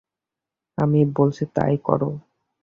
[0.77, 2.09] আমি যা বলছি তাই করো।